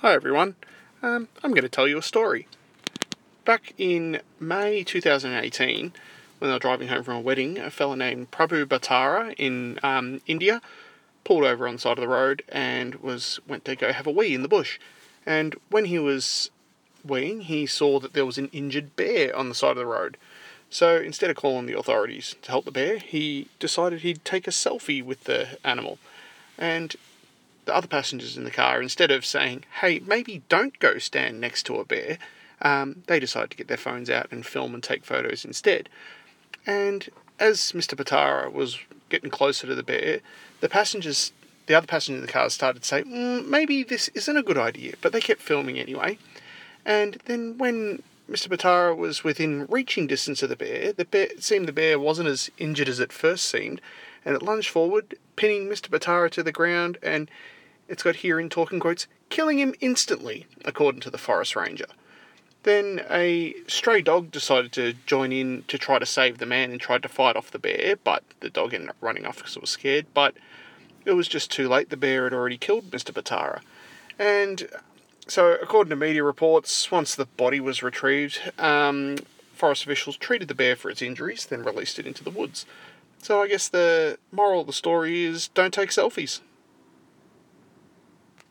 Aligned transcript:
Hi 0.00 0.14
everyone. 0.14 0.54
Um, 1.02 1.26
I'm 1.42 1.50
going 1.50 1.62
to 1.62 1.68
tell 1.68 1.88
you 1.88 1.98
a 1.98 2.02
story. 2.02 2.46
Back 3.44 3.74
in 3.78 4.20
May 4.38 4.84
2018, 4.84 5.92
when 6.38 6.50
I 6.52 6.54
was 6.54 6.60
driving 6.60 6.86
home 6.86 7.02
from 7.02 7.16
a 7.16 7.20
wedding, 7.20 7.58
a 7.58 7.68
fella 7.68 7.96
named 7.96 8.30
Prabhu 8.30 8.64
Bhatara 8.64 9.34
in 9.36 9.80
um, 9.82 10.20
India 10.28 10.62
pulled 11.24 11.42
over 11.42 11.66
on 11.66 11.74
the 11.74 11.80
side 11.80 11.98
of 11.98 12.02
the 12.02 12.06
road 12.06 12.44
and 12.48 12.94
was 13.02 13.40
went 13.48 13.64
to 13.64 13.74
go 13.74 13.92
have 13.92 14.06
a 14.06 14.12
wee 14.12 14.36
in 14.36 14.42
the 14.42 14.48
bush. 14.48 14.78
And 15.26 15.56
when 15.68 15.86
he 15.86 15.98
was 15.98 16.52
weeing, 17.04 17.42
he 17.42 17.66
saw 17.66 17.98
that 17.98 18.12
there 18.12 18.24
was 18.24 18.38
an 18.38 18.50
injured 18.52 18.94
bear 18.94 19.34
on 19.34 19.48
the 19.48 19.54
side 19.56 19.72
of 19.72 19.78
the 19.78 19.84
road. 19.84 20.16
So 20.70 20.94
instead 20.94 21.28
of 21.28 21.34
calling 21.34 21.66
the 21.66 21.76
authorities 21.76 22.36
to 22.42 22.52
help 22.52 22.66
the 22.66 22.70
bear, 22.70 22.98
he 22.98 23.48
decided 23.58 24.02
he'd 24.02 24.24
take 24.24 24.46
a 24.46 24.52
selfie 24.52 25.04
with 25.04 25.24
the 25.24 25.58
animal. 25.64 25.98
And 26.56 26.94
the 27.68 27.76
other 27.76 27.86
passengers 27.86 28.36
in 28.36 28.44
the 28.44 28.50
car, 28.50 28.80
instead 28.80 29.10
of 29.10 29.26
saying, 29.26 29.62
hey, 29.82 30.00
maybe 30.00 30.42
don't 30.48 30.78
go 30.78 30.96
stand 30.96 31.38
next 31.38 31.64
to 31.64 31.76
a 31.76 31.84
bear, 31.84 32.16
um, 32.62 33.02
they 33.06 33.20
decided 33.20 33.50
to 33.50 33.56
get 33.58 33.68
their 33.68 33.76
phones 33.76 34.08
out 34.08 34.32
and 34.32 34.44
film 34.44 34.72
and 34.72 34.82
take 34.82 35.04
photos 35.04 35.44
instead. 35.44 35.90
And 36.66 37.10
as 37.38 37.72
Mr. 37.72 37.94
Patara 37.94 38.50
was 38.50 38.78
getting 39.10 39.30
closer 39.30 39.66
to 39.66 39.74
the 39.74 39.82
bear, 39.82 40.20
the 40.60 40.68
passengers, 40.70 41.32
the 41.66 41.74
other 41.74 41.86
passengers 41.86 42.20
in 42.20 42.26
the 42.26 42.32
car 42.32 42.48
started 42.48 42.80
to 42.80 42.88
say, 42.88 43.02
mm, 43.02 43.46
maybe 43.46 43.82
this 43.82 44.08
isn't 44.08 44.36
a 44.36 44.42
good 44.42 44.58
idea, 44.58 44.94
but 45.02 45.12
they 45.12 45.20
kept 45.20 45.42
filming 45.42 45.78
anyway. 45.78 46.18
And 46.86 47.18
then 47.26 47.58
when 47.58 48.02
Mr. 48.30 48.48
Patara 48.48 48.96
was 48.96 49.24
within 49.24 49.66
reaching 49.68 50.06
distance 50.06 50.42
of 50.42 50.48
the 50.48 50.56
bear, 50.56 50.92
the 50.92 51.04
bear, 51.04 51.24
it 51.24 51.44
seemed 51.44 51.68
the 51.68 51.72
bear 51.72 51.98
wasn't 51.98 52.28
as 52.28 52.50
injured 52.56 52.88
as 52.88 52.98
it 52.98 53.12
first 53.12 53.44
seemed, 53.44 53.82
and 54.24 54.34
it 54.34 54.42
lunged 54.42 54.70
forward, 54.70 55.18
pinning 55.36 55.68
Mr. 55.68 55.90
Patara 55.90 56.30
to 56.30 56.42
the 56.42 56.50
ground 56.50 56.96
and 57.02 57.30
it's 57.88 58.02
got 58.02 58.16
here 58.16 58.38
in 58.38 58.48
talking 58.48 58.80
quotes, 58.80 59.06
killing 59.30 59.58
him 59.58 59.74
instantly, 59.80 60.46
according 60.64 61.00
to 61.02 61.10
the 61.10 61.18
forest 61.18 61.56
ranger. 61.56 61.86
Then 62.64 63.02
a 63.08 63.54
stray 63.66 64.02
dog 64.02 64.30
decided 64.30 64.72
to 64.72 64.94
join 65.06 65.32
in 65.32 65.64
to 65.68 65.78
try 65.78 65.98
to 65.98 66.06
save 66.06 66.38
the 66.38 66.46
man 66.46 66.70
and 66.70 66.80
tried 66.80 67.02
to 67.02 67.08
fight 67.08 67.36
off 67.36 67.50
the 67.50 67.58
bear, 67.58 67.96
but 68.02 68.22
the 68.40 68.50
dog 68.50 68.74
ended 68.74 68.90
up 68.90 68.96
running 69.00 69.24
off 69.24 69.38
because 69.38 69.56
it 69.56 69.62
was 69.62 69.70
scared. 69.70 70.06
But 70.12 70.34
it 71.04 71.12
was 71.12 71.28
just 71.28 71.50
too 71.50 71.68
late. 71.68 71.90
The 71.90 71.96
bear 71.96 72.24
had 72.24 72.34
already 72.34 72.58
killed 72.58 72.90
Mr. 72.90 73.12
Bhatara. 73.12 73.60
And 74.18 74.68
so, 75.26 75.56
according 75.62 75.90
to 75.90 75.96
media 75.96 76.24
reports, 76.24 76.90
once 76.90 77.14
the 77.14 77.26
body 77.26 77.60
was 77.60 77.82
retrieved, 77.82 78.52
um, 78.58 79.16
forest 79.54 79.84
officials 79.84 80.16
treated 80.16 80.48
the 80.48 80.54
bear 80.54 80.76
for 80.76 80.90
its 80.90 81.00
injuries, 81.00 81.46
then 81.46 81.62
released 81.62 81.98
it 81.98 82.06
into 82.06 82.24
the 82.24 82.30
woods. 82.30 82.66
So, 83.22 83.42
I 83.42 83.48
guess 83.48 83.68
the 83.68 84.18
moral 84.32 84.62
of 84.62 84.66
the 84.66 84.72
story 84.72 85.24
is 85.24 85.48
don't 85.48 85.72
take 85.72 85.90
selfies. 85.90 86.40